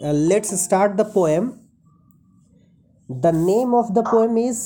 [0.00, 1.50] Let's start the poem
[3.08, 4.62] the name of the poem is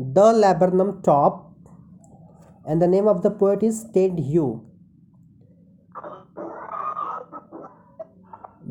[0.00, 1.44] the laburnum top
[2.66, 4.46] and the name of the poet is Ted you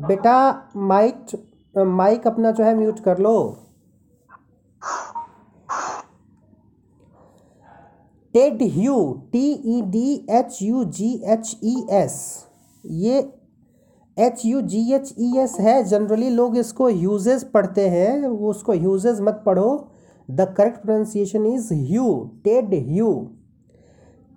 [0.08, 0.36] बेटा
[0.76, 1.36] mic
[1.76, 3.38] mic अपना जो है mute कर लो।
[8.34, 8.96] Ted Hugh
[9.32, 12.16] T E D H U G H E S
[12.84, 13.20] ये
[14.18, 18.72] H U G H E S है। Generally लोग इसको Hughes पढ़ते हैं। वो उसको
[18.72, 19.88] ह्यूजेस मत पढ़ो।
[20.30, 23.12] The correct pronunciation is Hugh Ted Hugh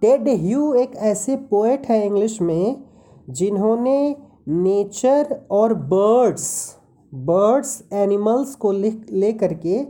[0.02, 2.84] Ted Hugh एक ऐसे पोएट हैं इंग्लिश में,
[3.30, 4.16] जिन्होंने
[4.48, 6.78] नेचर और बर्ड्स
[7.14, 9.84] बर्ड्स एनिमल्स को लिख, ले करके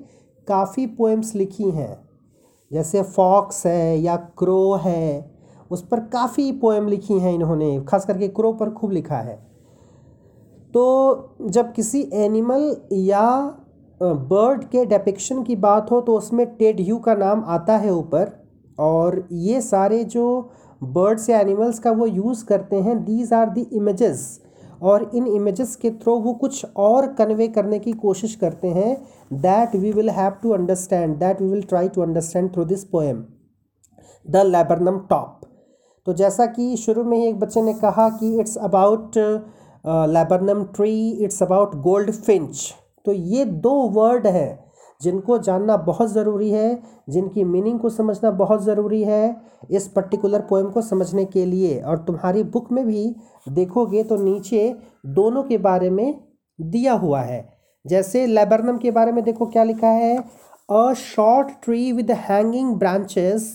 [0.48, 2.10] काफ़ी पोएम्स लिखी हैं।
[2.72, 5.32] जैसे फॉक्स है या क्रो है,
[5.72, 9.51] उस पर काफ़ी पोएम लिखी हैं इन्होंने। खास करके क्रो पर खूब लिखा है।
[10.74, 13.28] तो जब किसी एनिमल या
[14.02, 18.32] बर्ड के डेपिक्शन की बात हो तो उसमें टेड ह्यू का नाम आता है ऊपर
[18.80, 20.28] और ये सारे जो
[20.84, 24.24] बर्ड्स या एनिमल्स का वो यूज़ करते हैं दीज आर दी इमेजेस
[24.82, 28.96] और इन इमेजेस के थ्रू वो कुछ और कन्वे करने की कोशिश करते हैं
[29.42, 33.24] that we will have to understand that we will try to understand through this poem
[34.26, 35.40] the laburnum top
[36.08, 39.18] तो जैसा कि शुरू में ही एक बच्चे ने कहा कि it's about
[39.86, 41.76] laburnum tree it's about
[42.12, 42.74] goldfinch
[43.06, 48.64] तो ये दो वर्ड हैं जिनको जानना बहुत ज़रूरी है, जिनकी मीनिंग को समझना बहुत
[48.64, 49.36] ज़रूरी है
[49.72, 53.16] इस पर्टिकुलर पोएम को समझने के लिए। और तुम्हारी बुक में भी
[53.50, 56.20] देखोगे तो नीचे दोनों के बारे में
[56.60, 57.42] दिया हुआ है।
[57.86, 63.52] जैसे लेबरनम के बारे में देखो क्या लिखा है a short tree with hanging branches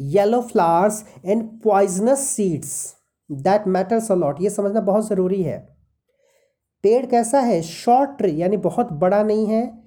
[0.00, 2.95] yellow flowers and poisonous seeds
[3.30, 5.76] that matters a lot ये समझना बहुत ज़रूरी है।
[6.82, 7.62] पेड़ कैसा है?
[7.62, 9.82] शॉर्ट ट्री यानी बहुत बड़ा नहीं है।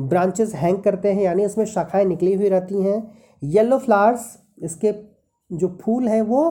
[0.00, 4.92] ब्रांचेस हैंग करते हैं, यानी इसमें शाखाएँ निकली हुई रहती हैं। येलो फ्लावर्स इसके
[5.52, 6.50] जो फूल हैं, वो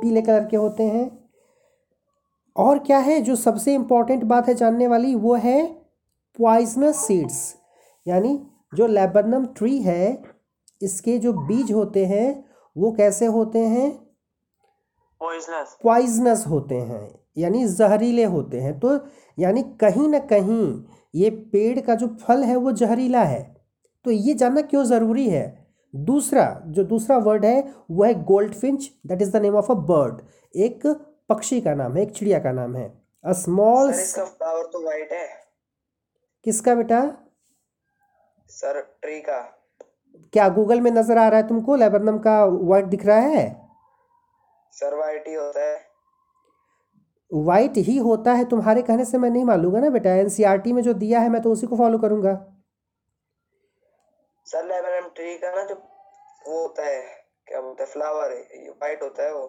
[0.00, 1.28] पीले कलर के होते हैं।
[2.56, 3.20] और क्या है?
[3.20, 5.66] जो सबसे इंपॉर्टेंट बात है जानने वाली, वो है
[6.38, 7.56] पॉइजनस सीड्स
[8.06, 10.22] यानी जो लेबरनम ट्री है,
[10.82, 12.44] इसके जो बीज होते हैं,
[12.76, 14.01] वो कैसे होते हैं?
[15.84, 18.98] पॉइजनस होते हैं यानी जहरीले होते हैं। तो
[19.38, 20.84] यानी कहीं ना कहीं
[21.14, 23.42] ये पेड़ का जो फल है वो जहरीला है।
[24.04, 25.44] तो ये जानना क्यों ज़रूरी है?
[25.94, 28.12] दूसरा जो दूसरा वर्ड है वो है
[28.54, 30.20] goldfinch that is the name of a bird
[30.54, 30.86] एक
[31.28, 32.86] पक्षी का नाम है एक चिड़िया का नाम है।
[33.24, 35.26] अ स्मॉल इसका फ्लावर तो वाइट है।
[36.46, 37.00] किसका बेटा?
[38.50, 39.40] सर ट्री का।
[40.32, 41.76] क्या गूगल में नज़र आ रहा है तुमको?
[41.76, 43.61] लेबरनम का वाइट दिख रहा है?
[44.72, 45.80] सर वाइट ही होता है।
[47.30, 50.92] वाइट ही होता है तुम्हारे कहने से मैं नहीं मालूँगा ना बेटा। एनसीईआरटी में जो
[50.94, 52.34] दिया है मैं तो उसी को फॉलो करूँगा।
[54.46, 57.00] सर लेबरम ट्री का ना जो वो होता है
[57.48, 59.46] क्या बोलते हैं फ्लावर है वाइट होता है वो।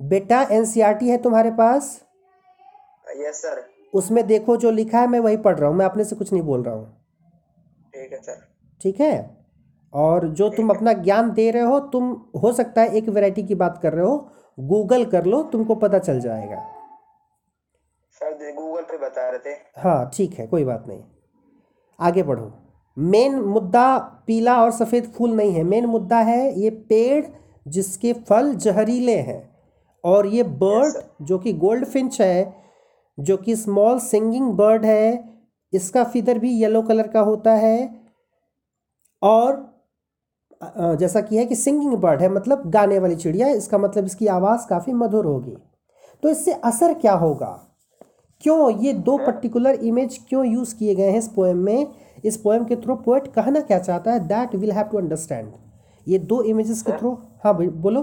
[0.00, 2.00] बेटा एनसीईआरटी है तुम्हारे पास?
[3.18, 6.16] यस सर उसमें देखो जो लिखा है मैं वही पढ़ रहा हूँ मैं अपने से
[6.16, 6.86] कुछ नहीं बोल रहा हूँ।
[7.94, 8.40] ठीक है सर
[8.80, 9.41] ठीक है?
[9.92, 12.10] और जो तुम अपना ज्ञान दे रहे हो तुम
[12.42, 14.16] हो सकता है एक वैरायटी की बात कर रहे हो
[14.58, 16.60] गूगल कर लो तुमको पता चल जाएगा।
[18.20, 21.02] सर गूगल पे बता रहे थे। हाँ ठीक है कोई बात नहीं।
[21.98, 22.52] आगे बढ़ो
[22.96, 27.24] मेन मुद्दा पीला और सफ़ेद फूल नहीं है। मेन मुद्दा है ये पेड़
[27.66, 29.42] जिसके फल जहरीले हैं
[30.04, 30.94] और ये बर्ड
[31.26, 32.54] जो कि गोल्ड फिंच है
[33.18, 35.32] जो कि स्मॉल सिंगिंग बर्ड है
[35.72, 37.78] इसका फिदर भी येलो कलर का होता है
[39.22, 39.71] और
[40.62, 44.66] जैसा कि है कि सिंगिंग बर्ड है मतलब गाने वाली चिड़िया इसका मतलब इसकी आवाज़
[44.68, 45.56] काफ़ी मधुर होगी।
[46.22, 47.58] तो इससे असर क्या होगा?
[48.42, 51.86] क्यों ये दो पर्टिकुलर इमेज क्यों यूज़ किए गए हैं इस पोएम में?
[52.24, 54.20] इस पोएम के थ्रू पोएट कहना क्या चाहता है?
[54.28, 55.52] That will have to understand
[56.06, 58.02] ये दो इमेजेस के थ्रू हाँ बोलो।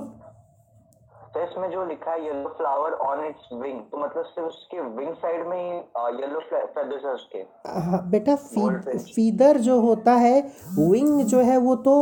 [1.33, 5.13] तो इसमें जो लिखा है yellow flower on its wing तो मतलब सिर्फ़ उसके विंग
[5.15, 7.37] साइड में ही येलो फेदर्स है उसके।
[7.69, 10.39] हाँ बेटा फीदर जो होता है
[10.79, 11.95] विंग जो है वो तो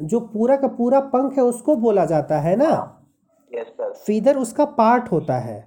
[0.00, 2.70] जो पूरा का पूरा पंख है उसको बोला जाता है ना?
[3.52, 5.58] यस सर फीदर उसका पार्ट होता है।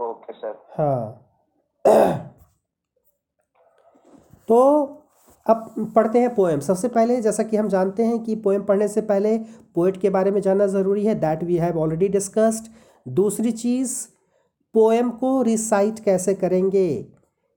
[0.00, 1.20] ओके सर हाँ।
[4.48, 4.60] तो
[5.46, 9.00] अब पढ़ते हैं पोएम सबसे पहले जैसा कि हम जानते हैं कि पोएम पढ़ने से
[9.00, 9.36] पहले
[9.74, 12.68] पोएट के बारे में जानना ज़रूरी है। That we have already discussed
[13.06, 13.96] दूसरी चीज़
[14.74, 16.86] पोएम को रिसाइट कैसे करेंगे?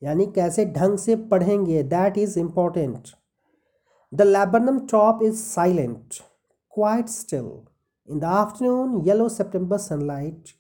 [0.01, 1.83] यानी कैसे ढंग से पढ़ेंगे?
[1.83, 3.07] That is important
[4.15, 6.21] the laburnum top is silent
[6.69, 7.49] quite still
[8.05, 10.53] in the afternoon yellow september sunlight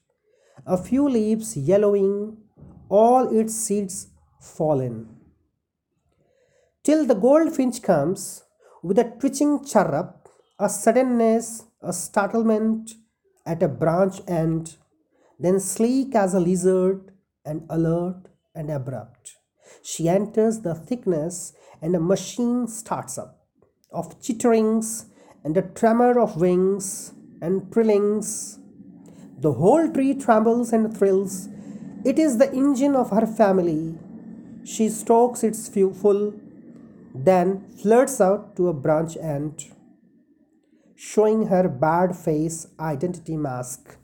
[0.65, 2.37] a few leaves yellowing
[2.89, 4.07] all its seeds
[4.39, 5.07] fallen.
[6.83, 8.43] Till the goldfinch comes
[8.83, 10.29] with a twitching chirrup,
[10.59, 12.91] a suddenness, a startlement
[13.45, 14.75] at a branch end,
[15.39, 17.11] then sleek as a lizard
[17.45, 18.23] and alert
[18.55, 19.35] and abrupt.
[19.83, 23.36] She enters the thickness and a machine starts up
[23.91, 25.05] of chitterings
[25.43, 28.59] and a tremor of wings and trillings.
[29.39, 31.49] The whole tree trembles and thrills.
[32.03, 33.95] It is the engine of her family.
[34.63, 36.33] She strokes its fu- full,
[37.13, 39.65] then flirts out to a branch end,
[40.95, 43.97] showing her bad face identity mask.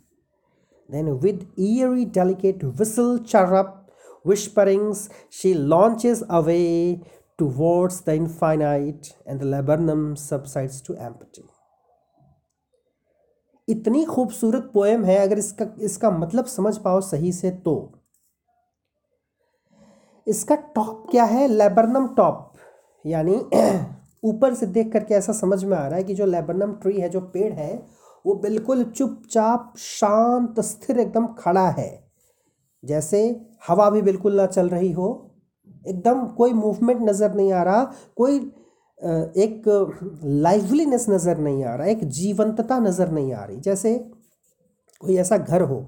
[0.87, 3.89] Then, with eerie, delicate whistle chirrup,
[4.23, 7.01] whisperings, she launches away
[7.43, 11.43] towards the infinite, and the laburnum subsides to empty.
[13.67, 17.75] इतनी खूबसूरत poem है अगर इसका इसका मतलब समझ पाओ सही से तो।
[20.27, 21.47] इसका टॉप क्या है?
[21.47, 22.51] लेबरनम टॉप
[23.05, 23.35] यानी
[24.25, 27.09] ऊपर से देख करके ऐसा समझ में आ रहा है कि जो लेबरनम ट्री है
[27.09, 27.73] जो पेड़ है
[28.25, 31.91] वो बिल्कुल चुपचाप शांत स्थिर एकदम खड़ा है।
[32.83, 33.23] जैसे
[33.67, 35.09] हवा भी बिल्कुल ना चल रही हो
[35.85, 37.83] एकदम कोई मूवमेंट नज़र नहीं आ रहा,
[38.17, 38.37] कोई
[39.37, 39.63] एक
[40.23, 43.97] लाइवलीनेस नज़र नहीं आ रहा, एक जीवंतता नज़र नहीं आ रही। जैसे
[45.01, 45.85] कोई ऐसा घर हो,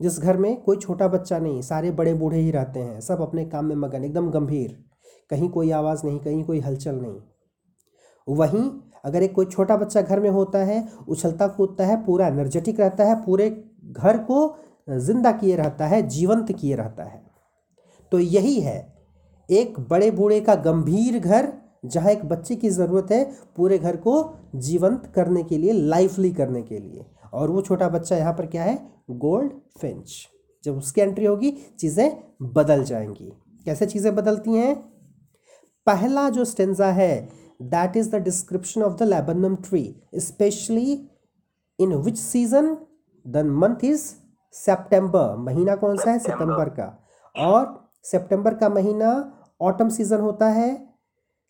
[0.00, 3.44] जिस घर में कोई छोटा बच्चा नहीं, सारे बड़े बूढ़े ही रहते हैं, सब अपने
[3.44, 4.76] काम में मगन, एकदम गंभीर,
[5.30, 7.20] कहीं कोई आवाज़ नहीं, कहीं कोई हलचल नहीं।
[8.28, 8.70] वहीं
[9.04, 13.04] अगर एक कोई छोटा बच्चा घर में होता है, उछलता कूदता है, पूरा एनर्जेटिक रहता
[13.04, 13.50] है, पूरे
[13.82, 14.56] घर को
[14.88, 17.24] ज़िंदा किए रहता है, जीवंत किए रहता है।
[18.12, 18.95] तो यही है
[19.48, 21.52] एक बड़े बूढ़े का गंभीर घर
[21.84, 23.24] जहाँ एक बच्चे की ज़रूरत है
[23.56, 24.14] पूरे घर को
[24.54, 27.04] जीवंत करने के लिए लाइफली करने के लिए।
[27.34, 28.78] और वो छोटा बच्चा यहाँ पर क्या है?
[29.10, 30.26] गोल्ड फिंच
[30.64, 33.32] जब उसकी एंट्री होगी चीज़ें बदल जाएँगी।
[33.66, 34.74] कैसे चीज़ें बदलती हैं?
[35.86, 37.28] पहला जो स्टेंजा है
[37.62, 40.92] that is the description of the laburnum tree specially
[41.78, 42.76] in which season
[43.26, 44.04] the month is
[44.54, 46.18] September महीना कौन सा है?
[46.18, 46.92] सितंबर का।
[47.36, 50.70] और सितंबर का महीना ऑटम सीज़न होता है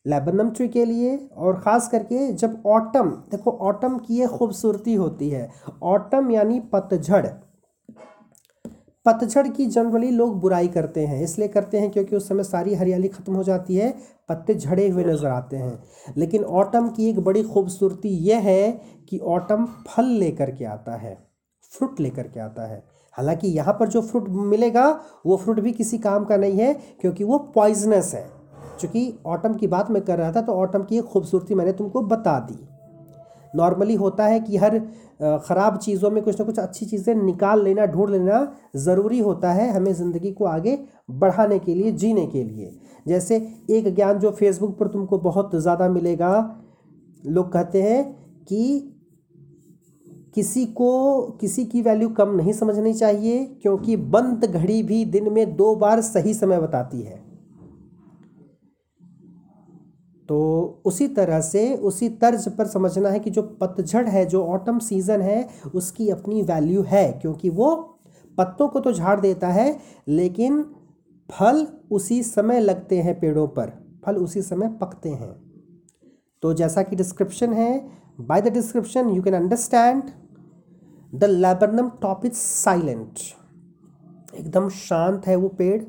[0.06, 5.30] लेबनम ट्री के लिए, और ख़ास करके जब ऑटम देखो ऑटम की ये खूबसूरती होती
[5.30, 5.50] है।
[5.84, 7.26] ऑटम यानी पतझड़।
[9.06, 13.08] पतझड़ की जनरली लोग बुराई करते हैं, इसलिए करते हैं क्योंकि उस समय सारी हरियाली
[13.08, 13.92] ख़त्म हो जाती है,
[14.28, 18.70] पत्ते झड़े हुए नज़र आते हैं। लेकिन ऑटम की एक बड़ी खूबसूरती यह है
[19.10, 21.16] कि ऑटम फल लेकर के आता है
[21.72, 22.82] फ्रूट लेकर के आता है।
[23.16, 24.88] हालाँकि यहाँ पर जो फ्रूट मिलेगा,
[25.26, 28.26] वो फ्रूट भी किसी काम का नहीं है, क्योंकि वो पॉइजनस है।
[28.80, 32.02] चूँकि ऑटम की बात मैं कर रहा था तो ऑटम की एक खूबसूरती मैंने तुमको
[32.04, 32.58] बता दी।
[33.54, 34.78] नॉर्मली होता है कि हर
[35.40, 39.70] ख़राब चीज़ों में कुछ ना कुछ अच्छी चीज़ें निकाल लेना, ढूंढ लेना ज़रूरी होता है
[39.72, 40.78] हमें ज़िंदगी को आगे
[41.12, 43.36] बढ़ाने के लिए, जीने के लिए। जैसे
[43.70, 46.60] एक ज्ञान जो फेसबुक पर तुमको बहुत ज़्यादा मिलेगा,
[47.22, 48.04] लोग कहते हैं
[48.42, 48.92] कि
[50.36, 55.56] किसी को किसी की वैल्यू कम नहीं समझनी चाहिए, क्योंकि बंद घड़ी भी दिन में
[55.56, 57.24] दो बार सही समय बताती है।
[60.28, 64.78] तो उसी तरह से उसी तर्ज पर समझना है कि जो पतझड़ है, जो ऑटम
[64.78, 67.74] सीज़न है, उसकी अपनी वैल्यू है, क्योंकि वो
[68.38, 69.78] पत्तों को तो झाड़ देता है,
[70.08, 70.62] लेकिन
[71.28, 73.72] फल उसी समय लगते हैं पेड़ों पर,
[74.06, 75.34] फल उसी समय पकते हैं।
[76.42, 77.88] तो जैसा कि डिस्क्रिप्शन है
[78.20, 80.02] by the description you can understand
[81.16, 83.18] the laburnum top is silent.
[84.34, 85.82] एकदम शांत है वो पेड़,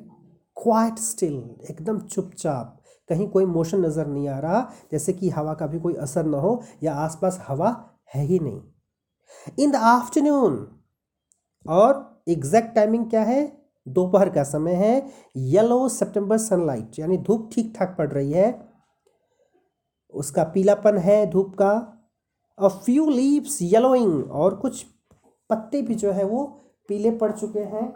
[0.57, 1.35] क्वाइट स्टिल,
[1.69, 2.73] एकदम चुपचाप।
[3.09, 6.37] कहीं कोई मोशन नज़र नहीं आ रहा, जैसे कि हवा का भी कोई असर ना
[6.37, 7.69] हो या आसपास हवा
[8.15, 8.61] है ही नहीं।
[9.59, 10.67] इन द आफ्टरनून,
[11.65, 13.45] और एग्जैक्ट टाइमिंग क्या है?
[13.87, 18.49] दोपहर का समय है। येलो सितंबर सनलाइट, यानी धूप ठीक ठाक पड़ रही है।
[20.13, 21.71] उसका पीलापन है धूप का।
[22.57, 24.85] अ फ्यू लीव्स येलोइंग, और कुछ
[25.49, 26.43] पत्ते भी जो है वो
[26.89, 27.93] पीले पड़ चुके हैं।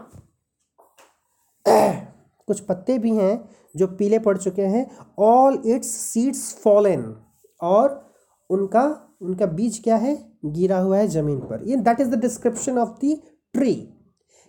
[2.47, 4.85] कुछ पत्ते भी हैं जो पीले पड़ चुके हैं।
[5.19, 7.15] ऑल इट्स सीड्स फॉलन
[7.61, 8.13] और
[8.49, 8.83] उनका
[9.21, 10.15] उनका बीज क्या है?
[10.45, 13.17] गिरा हुआ है ज़मीन पर। ये that is the description of the
[13.53, 13.93] tree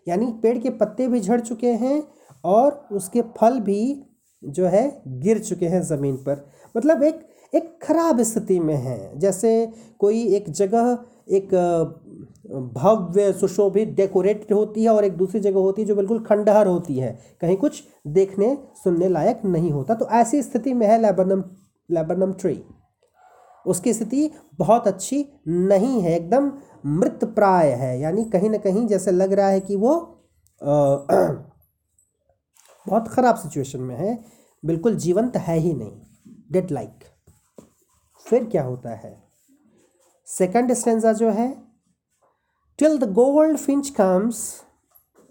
[0.06, 2.02] यानी पेड़ के पत्ते भी झड़ चुके हैं
[2.44, 3.82] और उसके फल भी
[4.44, 6.44] जो है गिर चुके हैं ज़मीन पर।
[6.76, 9.50] मतलब एक एक खराब स्थिति में है। जैसे
[9.98, 10.98] कोई एक जगह
[11.32, 11.54] एक
[12.74, 16.98] भव्य सुशोभित डेकोरेटेड होती है और एक दूसरी जगह होती है जो बिल्कुल खंडहर होती
[16.98, 21.44] है। कहीं कुछ देखने सुनने लायक नहीं होता। तो ऐसी स्थिति में है लेबनम
[21.90, 22.64] लेबनम ट्री।
[23.66, 26.52] उसकी स्थिति बहुत अच्छी नहीं है एकदम
[26.86, 30.18] मृत प्राय है। यानी कहीं ना कहीं जैसे लग रहा है कि वो
[30.62, 30.96] आ,
[32.88, 34.24] बहुत ख़राब सिचुएशन में है।
[34.64, 35.92] बिल्कुल जीवंत है ही नहीं।
[36.52, 37.04] Dead like.
[38.26, 39.21] फिर क्या होता है?
[40.38, 41.48] सेकंड स्टेंजा जो है
[42.78, 43.12] till the
[43.58, 44.38] goldfinch comes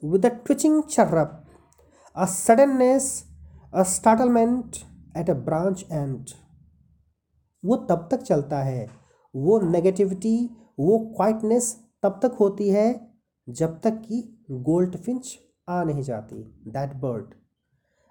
[0.03, 1.43] with a twitching chirrup
[2.15, 3.07] a suddenness
[3.73, 4.77] a startlement
[5.17, 6.29] at a branch and
[7.65, 8.87] वो तब तक चलता है,
[9.35, 10.37] वो नेगेटिविटी
[10.79, 13.09] वो क्वाइटनेस तब तक होती है,
[13.47, 15.37] जब तक कि गोल्ड फिंच
[15.69, 17.33] आ नहीं जाती दैट बर्ड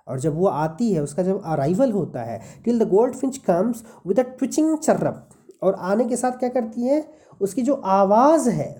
[0.08, 4.20] और जब वो आती है, उसका जब अराइवल होता है till the goldfinch comes with
[4.20, 5.29] a twitching chirrup
[5.62, 7.04] और आने के साथ क्या करती है?
[7.40, 8.70] उसकी जो आवाज़ है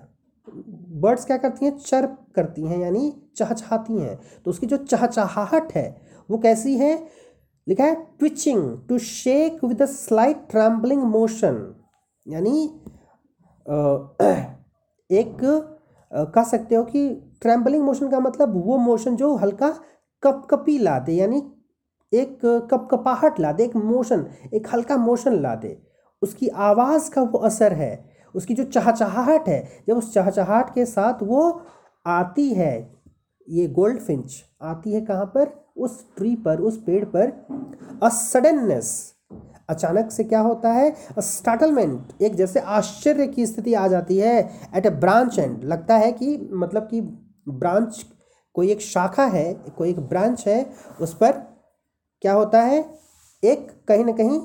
[1.03, 1.77] बर्ड्स क्या करती हैं?
[1.79, 5.97] चर्प करती हैं, यानी चहचहाती हैं। तो उसकी जो चहचहाहट है,
[6.29, 6.95] वो कैसी है?
[7.67, 11.57] लिखा है twitching to shake with a slight trembling motion
[12.27, 12.65] यानी
[15.11, 15.37] एक
[16.13, 17.09] कह सकते हो कि
[17.43, 19.69] ट्रैम्बलिंग मोशन का मतलब वो मोशन जो हल्का
[20.23, 21.43] कपकपी ला दे, यानी
[22.13, 22.39] एक
[22.71, 25.79] कपकपाहट ला दे, एक मोशन एक हल्का मोशन ला दे।
[26.23, 31.23] उसकी आवाज़ का वो असर है, उसकी जो चहचहाहट है, जब उस चहचहाहट के साथ
[31.23, 31.61] वो
[32.07, 32.75] आती है,
[33.49, 35.49] ये गोल्ड फिंच आती है कहाँ पर?
[35.77, 37.31] उस ट्री पर, उस पेड़ पर
[38.03, 39.15] अ सडननेस
[39.69, 40.95] अचानक से क्या होता है?
[41.19, 44.39] स्टार्टलमेंट एक जैसे आश्चर्य की स्थिति आ जाती है
[44.77, 48.05] एट ए ब्रांच एंड लगता है कि मतलब कि ब्रांच
[48.55, 50.65] कोई एक शाखा है, कोई एक ब्रांच है,
[51.00, 51.33] उस पर
[52.23, 52.85] क्या होता है?
[53.43, 54.41] एक कहीं ना कहीं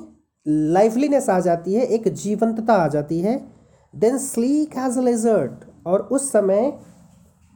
[0.46, 3.36] लाइवलीनेस आ जाती है, एक जीवंतता आ जाती है।
[3.94, 6.78] देन स्लीक हैज़ लेजर्ट और उस समय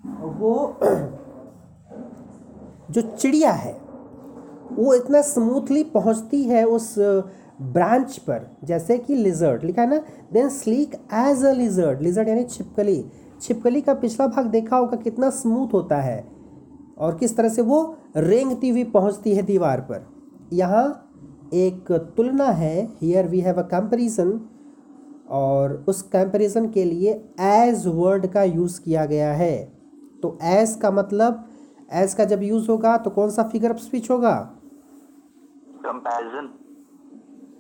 [0.05, 0.77] वो
[2.91, 3.73] जो चिड़िया है,
[4.73, 6.95] वो इतना स्मूथली पहुँचती है उस
[7.63, 10.01] ब्रांच पर, जैसे कि लिजर्ट लिखा है ना?
[10.33, 13.05] Then sleek as a lizard lizard यानी छिपकली।
[13.43, 16.25] छिपकली का पिछला भाग देखा होगा कितना स्मूथ होता है।
[16.99, 17.83] और किस तरह से वो
[18.17, 20.07] रेंगती हुई पहुँचती है दीवार पर।
[20.53, 21.10] यहाँ
[21.55, 24.41] एक तुलना है। Here we have a comparison
[25.31, 29.57] और उस कंपैरिजन के लिए एज वर्ड का यूज़ किया गया है।
[30.23, 31.45] तो एज का मतलब
[31.93, 34.35] एज का जब यूज़ होगा तो कौन सा फिगर ऑफ़ स्पीच होगा?
[35.85, 36.49] Comparison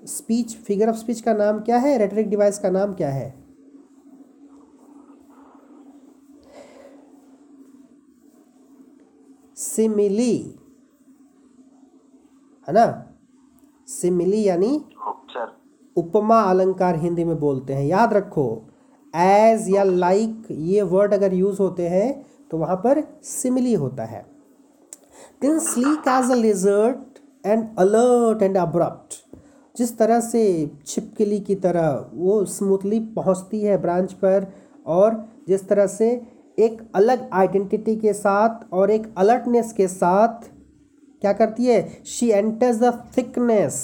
[0.06, 1.96] speech figure of speech का नाम क्या है?
[1.98, 3.34] रेटरिक डिवाइस का नाम क्या है?
[9.56, 10.36] सिमिली
[12.68, 13.09] है ना?
[13.90, 14.72] सिमिली यानी
[15.96, 18.46] उपमा अलंकार हिंदी में बोलते हैं। याद रखो
[19.14, 22.10] एज या लाइक ये वर्ड अगर यूज़ होते हैं
[22.50, 24.24] तो वहाँ पर सिमिली होता है।
[25.42, 29.14] Then sleek as a lizard and alert and abrupt
[29.76, 30.44] जिस तरह से
[30.86, 34.46] छिपकली की तरह वो स्मूथली पहुँचती है ब्रांच पर
[34.86, 36.08] और जिस तरह से
[36.58, 40.48] एक अलग आइडेंटिटी के साथ और एक अलर्टनेस के साथ
[41.22, 42.02] क्या करती है?
[42.06, 43.76] शी एंटर्स द थिकनेस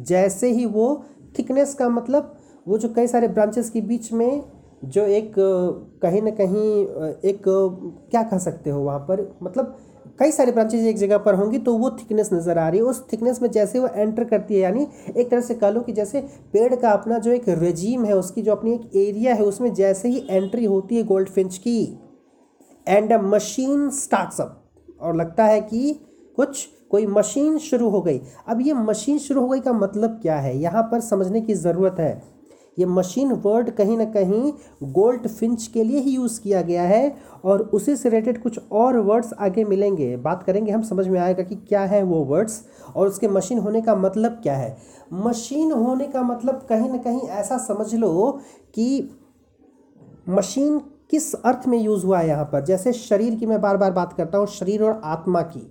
[0.00, 1.04] जैसे ही वो
[1.38, 2.34] थिकनेस का मतलब
[2.66, 4.42] वो जो कई सारे ब्रांचेस के बीच में
[4.84, 5.32] जो एक,
[6.02, 6.70] कहीं ना कहीं,
[7.24, 7.42] एक,
[8.10, 9.20] क्या कह सकते हो वहाँ पर?
[9.42, 9.76] मतलब
[10.18, 13.02] कई सारे ब्रांचेज एक जगह पर होंगी तो वो थिकनेस नज़र आ रही है। उस
[13.12, 16.20] थिकनेस में जैसे वो एंटर करती है, यानी एक तरह से कह लो कि जैसे
[16.52, 20.08] पेड़ का अपना जो एक रेजीम है, उसकी जो अपनी एक एरिया है, उसमें जैसे
[20.08, 21.80] ही एंट्री होती है गोल्ड फिंच की
[22.86, 26.00] एंड अ मशीन स्टार्टअप और लगता है कि
[26.36, 30.36] कुछ, कोई मशीन शुरू हो गई। अब ये मशीन शुरू हो गई का मतलब क्या
[30.36, 30.56] है?
[30.58, 32.22] यहाँ पर समझने की ज़रूरत है।
[32.78, 34.52] ये मशीन वर्ड कहीं ना कहीं
[34.92, 38.96] गोल्ड फिंच के लिए ही यूज़ किया गया है और उसी से रिलेटेड कुछ और
[38.98, 42.62] वर्ड्स आगे मिलेंगे। बात करेंगे हम, समझ में आएगा कि क्या है वो वर्ड्स
[42.96, 44.76] और उसके मशीन होने का मतलब क्या है।
[45.12, 48.30] मशीन होने का मतलब कहीं ना कहीं ऐसा समझ लो
[48.74, 49.10] कि
[50.28, 50.78] मशीन
[51.10, 54.12] किस अर्थ में यूज़ हुआ है यहाँ पर। जैसे शरीर की मैं बार बार बात
[54.12, 55.66] करता हूँ, शरीर और आत्मा की।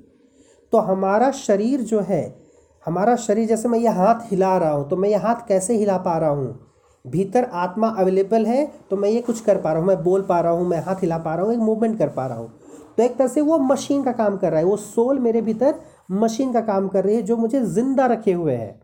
[0.74, 2.24] तो हमारा शरीर जो है,
[2.86, 5.98] हमारा शरीर जैसे मैं ये हाथ हिला रहा हूँ तो मैं ये हाथ कैसे हिला
[6.00, 6.60] पा रहा हूँ?
[7.06, 10.40] भीतर आत्मा अवेलेबल है तो मैं ये कुछ कर पा रहा हूँ, मैं बोल पा
[10.40, 12.52] रहा हूँ, मैं हाथ हिला पा रहा हूँ, एक मूवमेंट कर पा रहा हूँ।
[12.98, 15.76] तो एक तरह से वो मशीन का काम कर रहा है, वो सोल मेरे भीतर
[16.14, 18.80] मशीन का काम कर रही है, जो मुझे ज़िंदा रखे हुए है।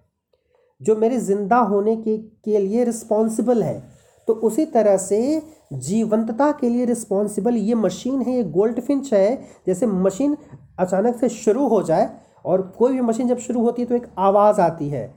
[0.81, 3.81] जो मेरे ज़िंदा होने के के लिए रिस्पॉन्सिबल है।
[4.27, 5.41] तो उसी तरह से
[5.75, 10.37] जीवंतता के लिए रिस्पॉन्सिबल ये मशीन है, ये गोल्ड फिंच है, जैसे मशीन
[10.79, 12.09] अचानक से शुरू हो जाए
[12.45, 15.13] और कोई भी मशीन जब शुरू होती है तो एक आवाज़ आती है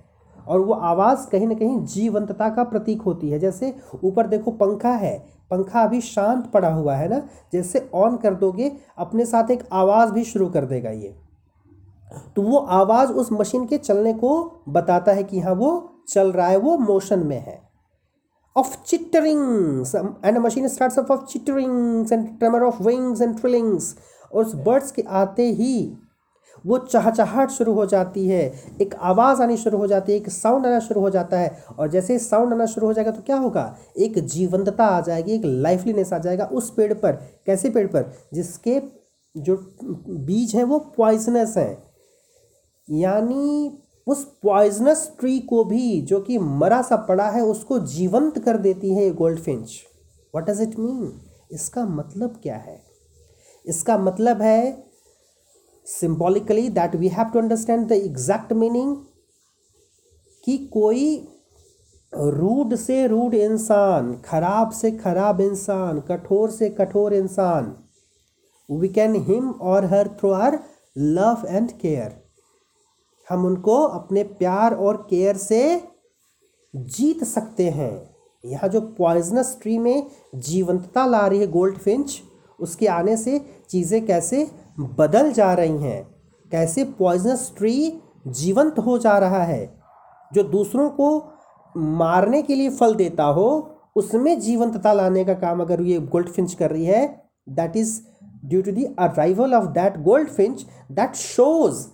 [0.47, 4.93] और वो आवाज़ कहीं ना कहीं जीवंतता का प्रतीक होती है। जैसे ऊपर देखो पंखा
[4.93, 5.19] है,
[5.51, 7.21] पंखा अभी शांत पड़ा हुआ है ना,
[7.53, 11.15] जैसे ऑन कर दोगे, अपने साथ एक आवाज़ भी शुरू कर देगा ये।
[12.37, 15.71] तो वो आवाज़ उस मशीन के चलने को बताता है कि हाँ वो
[16.09, 17.61] चल रहा है, वो मोशन में है।
[18.57, 23.95] Of chitterings and machine start of chitterings and tremor of wings and trillings
[24.33, 25.93] और उस बर्ड्स के आते ही
[26.67, 28.43] वो चहचहाहट शुरू हो जाती है।
[28.83, 31.91] एक आवाज़ आनी शुरू हो जाती है, एक साउंड आना शुरू हो जाता है और
[31.91, 33.77] जैसे ही साउंड आना शुरू हो जाएगा तो क्या होगा?
[33.99, 37.13] एक जीवंतता आ जाएगी, एक लाइफलीनेस आ जाएगा उस पेड़ पर।
[37.47, 38.13] कैसे पेड़ पर?
[38.35, 38.81] जिसके
[39.37, 41.83] जो बीज हैं वो पॉइजनस हैं।
[42.89, 48.57] यानी उस पॉइजनस ट्री को भी जो कि मरा सा पड़ा है, उसको जीवंत कर
[48.57, 49.81] देती है goldfinch
[50.35, 51.13] what does it mean
[51.53, 52.92] इसका मतलब क्या है?
[53.65, 54.61] इसका मतलब है
[55.87, 58.97] symbolically that we have to understand the exact meaning
[60.45, 61.05] कि कोई
[62.13, 67.75] रूड से रूड इंसान, खराब से खराब इंसान, कठोर से कठोर इंसान
[68.69, 70.59] वी कैन हिम और her through our
[70.99, 72.21] love and care
[73.29, 75.63] हम उनको अपने प्यार और केयर से
[76.75, 77.93] जीत सकते हैं।
[78.45, 82.21] यहाँ जो पॉइजनस ट्री में जीवंतता ला रही है गोल्ड फिंच
[82.63, 83.39] उसके आने से
[83.71, 84.47] चीज़ें कैसे
[84.81, 86.03] बदल जा रही हैं,
[86.53, 89.65] कैसे पॉइजनस ट्री जीवंत हो जा रहा है,
[90.33, 91.09] जो दूसरों को
[91.75, 96.55] मारने के लिए फल देता हो, उसमें जीवंतता लाने का काम अगर ये गोल्ड फिंच
[96.55, 97.07] कर रही है
[97.49, 98.01] that is
[98.45, 101.87] due to the arrival of that goldfinch that shows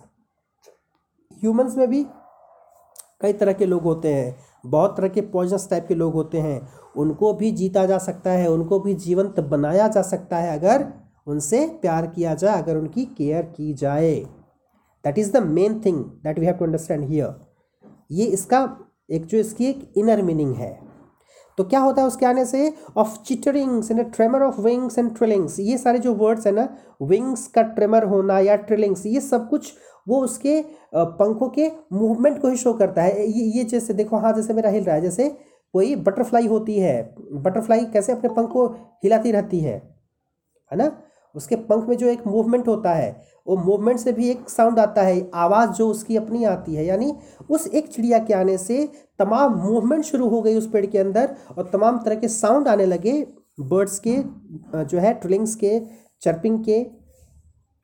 [1.41, 2.05] humans में भी
[3.21, 6.61] कई तरह के लोग होते हैं। बहुत तरह के पॉइजनस टाइप के लोग होते हैं।
[6.97, 10.85] उनको भी जीता जा सकता है, उनको भी जीवंत बनाया जा सकता है अगर
[11.27, 14.15] उनसे प्यार किया जाए, अगर उनकी केयर की जाए।
[15.03, 17.35] That is the main thing that we have to understand here
[18.11, 18.67] ये इसका
[19.11, 20.88] एक जो इसकी एक इनर मीनिंग है।
[21.59, 22.73] तो क्या होता है उसके आने से?
[22.97, 26.67] Of chitterings and tremor of wings and trillings ये सारे जो वर्ड्स है ना
[27.03, 29.73] विंग्स का ट्रेमर होना या ट्रिलिंग्स ये सब कुछ
[30.07, 30.61] वो उसके
[30.95, 34.69] पंखों के मूवमेंट को ही शो करता है। ये ये जैसे देखो हाँ जैसे मेरा
[34.69, 35.27] हिल रहा है, जैसे
[35.73, 36.95] कोई बटरफ्लाई होती है
[37.33, 38.65] बटरफ्लाई कैसे अपने पंख को
[39.03, 39.75] हिलाती रहती है
[40.71, 40.91] है ना?
[41.35, 43.09] उसके पंख में जो एक मूवमेंट होता है
[43.47, 47.13] वो मूवमेंट से भी एक साउंड आता है आवाज़ जो उसकी अपनी आती है। यानी
[47.49, 48.85] उस एक चिड़िया के आने से
[49.19, 52.85] तमाम मूवमेंट शुरू हो गई उस पेड़ के अंदर और तमाम तरह के साउंड आने
[52.85, 53.13] लगे
[53.61, 54.17] बर्ड्स के
[54.83, 55.79] जो है ट्रिलिंग्स के
[56.21, 56.85] चर्पिंग के।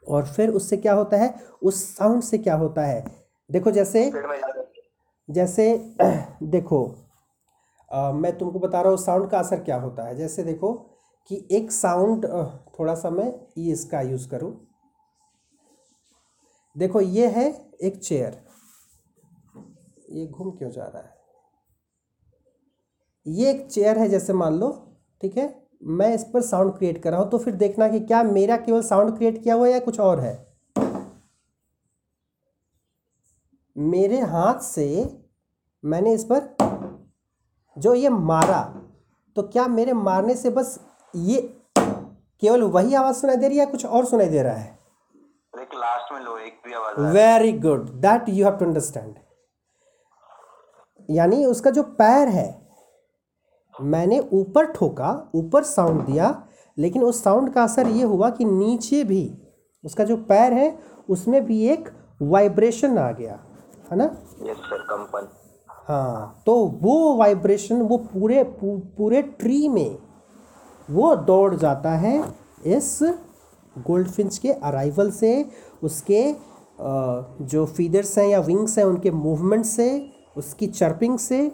[0.08, 1.34] और फिर उससे क्या होता है?
[1.64, 3.04] उस साउंड से क्या होता है?
[3.50, 4.12] देखो जैसे
[5.30, 5.66] जैसे
[6.44, 6.80] देखो
[7.92, 10.72] आ, मैं तुमको बता रहा हूँ साउंड का असर क्या होता है। जैसे देखो
[11.30, 12.26] कि एक साउंड
[12.80, 14.54] थोड़ा सा मैं ये इसका यूज़ करूँ।
[16.76, 17.50] देखो, ये है
[17.84, 18.44] एक चेयर
[20.12, 21.14] ये घूम क्यों जा रहा है?
[23.26, 24.70] ये एक चेयर है, जैसे मान लो,
[25.22, 25.54] ठीक है?
[25.84, 28.82] मैं इस पर साउंड क्रिएट कर रहा हूँ तो फिर देखना कि क्या मेरा केवल
[28.82, 30.34] साउंड क्रिएट किया हुआ है या कुछ और है?
[33.76, 34.86] मेरे हाथ से
[35.84, 36.56] मैंने इस पर
[37.78, 38.62] जो ये मारा
[39.36, 40.80] तो क्या मेरे मारने से बस
[41.16, 41.55] ये
[42.42, 44.74] केवल वही आवाज़ सुनाई दे रही है कुछ और सुनाई दे रहा है?
[45.76, 49.14] लास्ट में लो एक भी आवाज़ very good that you have to understand
[51.10, 52.48] यानी उसका जो पैर है
[53.76, 56.30] मैंने ऊपर ठोका ऊपर साउंड दिया
[56.78, 59.24] लेकिन उस साउंड का असर ये हुआ कि नीचे भी
[59.84, 60.68] उसका जो पैर है
[61.10, 61.90] उसमें भी एक
[62.22, 63.40] वाइब्रेशन आ गया
[63.92, 64.06] है ना?
[64.42, 65.28] यस सर कंपन।
[65.88, 68.44] हाँ तो वो वाइब्रेशन वो पूरे
[68.98, 69.98] पूरे ट्री में
[70.90, 72.24] वो दौड़ जाता है
[72.66, 73.00] इस
[73.76, 75.46] गोल्ड फिंच के अराइवल से,
[75.84, 76.36] उसके
[77.46, 79.88] जो फीदर्स हैं या विंग्स हैं, उनके मूवमेंट से,
[80.38, 81.52] उसकी चर्पिंग से,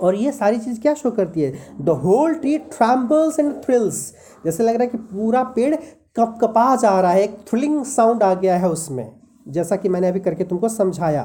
[0.00, 1.52] और ये सारी चीज़ क्या शो करती है?
[1.80, 4.12] The whole tree trembles and thrills
[4.44, 8.22] जैसे लग रहा है कि पूरा पेड़ कप कपा जा रहा है, एक थ्रिलिंग साउंड
[8.22, 9.10] आ गया है उसमें।
[9.48, 11.22] जैसा कि मैंने अभी करके तुमको समझाया।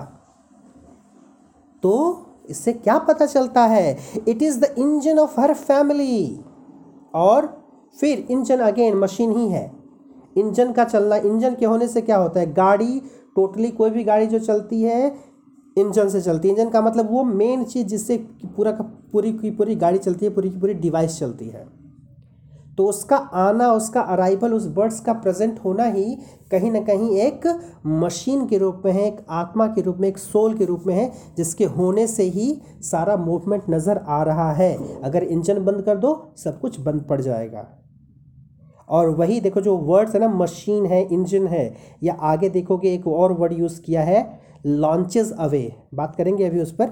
[1.84, 3.98] तो इससे क्या पता चलता है?
[4.28, 6.44] It is the engine of her family
[7.16, 7.64] और
[8.00, 9.72] फिर इंजन अगेन मशीन ही है।
[10.38, 12.54] इंजन का चलना, इंजन के होने से क्या होता है?
[12.54, 13.00] गाड़ी,
[13.36, 15.16] टोटली कोई भी गाड़ी जो चलती है,
[15.78, 19.52] इंजन से चलती है। इंजन का मतलब वो मेन चीज़ जिससे पूरा का पूरी की
[19.52, 21.83] पूरी गाड़ी चलती है, पूरी की पूरी डिवाइस चलती है।
[22.78, 26.18] तो उसका आना, उसका अराइवल उस बर्ड्स का प्रेजेंट होना ही
[26.52, 27.48] कहीं ना कहीं एक
[27.86, 30.94] मशीन के रूप में है, एक आत्मा के रूप में, एक सोल के रूप में
[30.96, 35.98] है, जिसके होने से ही सारा मूवमेंट नज़र आ रहा है। अगर इंजन बंद कर
[35.98, 37.68] दो, सब कुछ बंद पड़ जाएगा।
[38.90, 43.08] और वही देखो जो वर्ड्स है ना मशीन है इंजन है, या आगे देखोगे एक
[43.08, 46.92] और वर्ड यूज़ किया है लॉन्चेस अवे बात करेंगे अभी उस पर।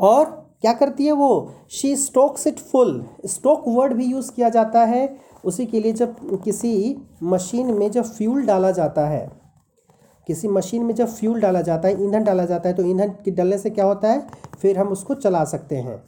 [0.00, 1.52] और क्या करती है वो?
[1.70, 6.42] She stokes it full stoke word भी यूज़ किया जाता है। उसी के लिए जब
[6.44, 9.30] किसी मशीन में जब फ्यूल डाला जाता है
[10.26, 13.30] किसी मशीन में जब फ्यूल डाला जाता है ईंधन डाला जाता है तो ईंधन के
[13.30, 14.26] डलने से क्या होता है?
[14.60, 16.02] फिर हम उसको चला सकते हैं।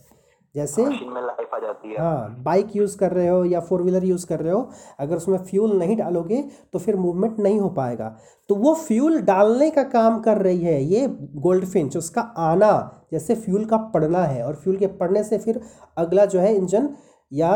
[0.54, 4.04] जैसे में लाइफ आ जाती है। हाँ बाइक यूज़ कर रहे हो या फोर व्हीलर
[4.04, 4.68] यूज़ कर रहे हो
[5.00, 8.16] अगर उसमें फ्यूल नहीं डालोगे तो फिर मूवमेंट नहीं हो पाएगा।
[8.50, 12.72] तो वो फ्यूल डालने का काम कर रही है ये गोल्ड फिंच उसका आना
[13.14, 15.60] जैसे फ्यूल का पड़ना है और फ्यूल के पड़ने से फिर
[15.98, 16.88] अगला जो है इंजन
[17.32, 17.50] या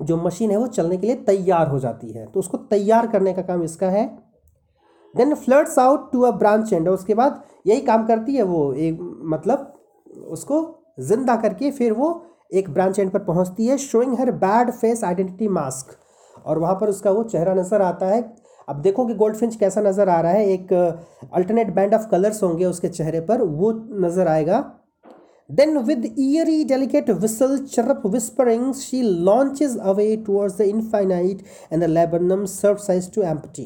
[0.00, 3.32] जो मशीन है वो चलने के लिए तैयार हो जाती है। तो उसको तैयार करने
[3.32, 4.06] का काम इसका है।
[5.14, 8.98] Then floods out to a branch and उसके बाद यही काम करती है वो एक
[9.26, 9.74] मतलब
[10.28, 10.64] उसको
[11.00, 12.10] ज़िंदा करके फिर वो
[12.52, 15.96] एक ब्रांच एंड पर पहुँचती है showing her bad face identity mask
[16.44, 18.20] और वहाँ पर उसका वो चेहरा नज़र आता है।
[18.68, 20.72] अब देखो कि गोल्ड फिंच कैसा नज़र आ रहा है। एक
[21.34, 24.74] अल्टरनेट बैंड ऑफ़ कलर्स होंगे उसके चेहरे पर वो नज़र आएगा।
[25.58, 31.88] Then, with eerie, delicate whistle, chirrup whispering, she launches away towards the infinite the the
[31.88, 33.64] laburnum subsides to empty.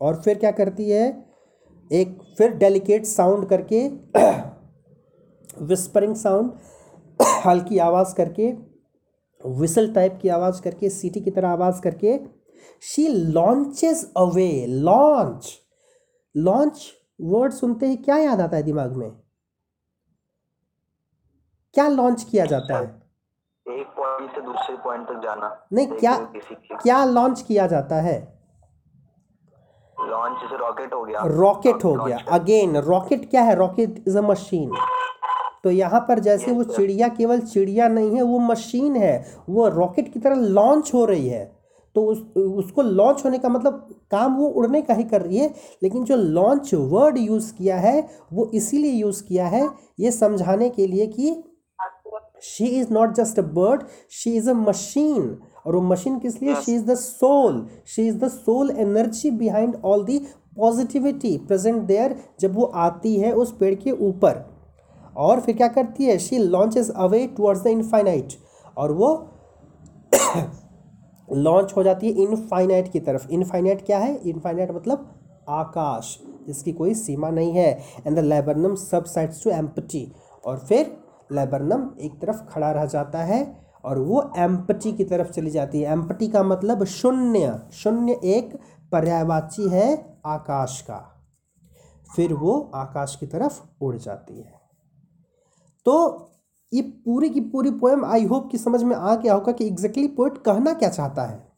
[0.00, 1.24] और फिर क्या करती है?
[1.92, 3.88] एक फिर डेलिकेट साउंड करके
[5.62, 6.50] विस्परिंग साउंड
[7.46, 8.52] हल्की आवाज़ करके
[9.48, 12.18] विसल टाइप की आवाज़ करके सीटी की तरह आवाज़ करके
[12.82, 15.48] she launches away launch
[16.34, 16.86] launch
[17.20, 19.10] word सुनते ही क्या याद आता है दिमाग में?
[21.74, 22.84] क्या लॉन्च किया जाता है?
[23.66, 26.14] एक पॉइंट से दूसरे पॉइंट तक जाना। नहीं क्या
[26.72, 28.18] क्या लॉन्च किया जाता है?
[29.96, 33.54] लॉन्च जैसे रॉकेट हो गया। रॉकेट हो गया। अगेन रॉकेट क्या है?
[33.54, 34.70] रॉकेट इज़ अ मशीन
[35.64, 40.12] तो यहाँ पर जैसे वो चिड़िया केवल चिड़िया नहीं है वो मशीन है। वो रॉकेट
[40.12, 41.59] की तरह लॉन्च हो रही है।
[41.94, 45.54] तो उस उसको लॉन्च होने का मतलब काम वो उड़ने का ही कर रही है
[45.82, 49.68] लेकिन जो लॉन्च वर्ड यूज़ किया है वो इसीलिए यूज़ किया है
[50.00, 51.42] ये समझाने के लिए कि
[52.42, 56.54] she is not just a bird she is a machine और वो मशीन किस लिए?
[56.54, 60.18] She is the soul she is the soul energy behind all the
[60.56, 64.44] positivity present there जब वो आती है उस पेड़ के ऊपर।
[65.16, 66.18] और फिर क्या करती है?
[66.18, 68.32] She launches away towards the infinite
[68.78, 69.14] और वो
[71.32, 74.16] लॉन्च हो जाती है इनफाइनाइट की तरफ़। इनफाइनाइट क्या है?
[74.16, 75.14] इनफाइनाइट मतलब
[75.48, 80.12] आकाश, जिसकी कोई सीमा नहीं है। And the laburnum subsides to empty
[80.44, 80.96] और फिर
[81.32, 85.92] लेबरनम एक तरफ़ खड़ा रह जाता है और वो एम्पटी की तरफ़ चली जाती है।
[85.92, 88.58] एम्पटी का मतलब शून्य। शून्य एक
[88.92, 91.16] पर्यायवाची है आकाश का।
[92.16, 94.60] फिर वो आकाश की तरफ़ उड़ जाती है।
[95.84, 96.26] तो
[96.72, 100.08] ये पूरी की पूरी पोएम आई होप कि समझ में आ गया होगा कि एग्जैक्टली
[100.08, 101.48] पोइट कहना क्या चाहता है।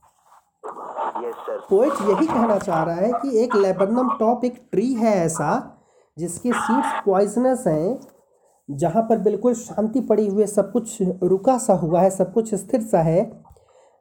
[1.71, 5.79] पोइट यही कहना चाह रहा है कि एक लेबनम टॉप एक ट्री है ऐसा
[6.19, 8.01] जिसके सीड्स पॉइजनस हैं
[8.71, 12.55] जहाँ पर बिल्कुल शांति पड़ी हुई है सब कुछ रुका सा हुआ है सब कुछ
[12.55, 13.45] स्थिर सा है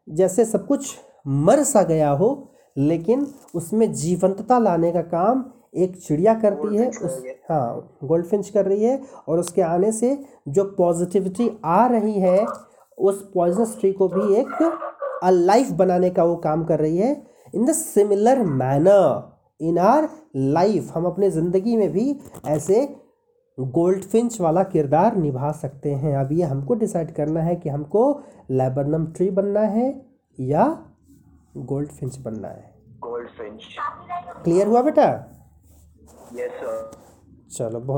[0.10, 0.96] जैसे सब कुछ
[1.28, 7.24] मर सा गया हो लेकिन उसमें जीवंतता लाने का काम एक चिड़िया करती है उस
[7.50, 12.46] हाँ। गोल्ड फिंच कर रही है और उसके आने से जो पॉजिटिविटी आ रही है
[12.98, 14.50] उस पॉइजनस ट्री को भी एक
[15.26, 17.12] लाइफ बनाने का वो काम कर रही है।
[17.56, 22.16] In the similar manner in our life हम अपने ज़िंदगी में भी
[22.48, 22.86] ऐसे
[23.58, 28.04] गोल्ड फिंच वाला किरदार निभा सकते हैं। अब ये हमको डिसाइड करना है कि हमको
[28.52, 29.90] लेबरनम ट्री बनना है
[30.40, 30.66] या
[31.58, 33.76] गोल्ड फिंच बनना है। गोल्ड फिंच
[34.44, 35.08] क्लियर हुआ बेटा?
[36.36, 36.92] यस सर
[37.58, 37.90] चलो बहुत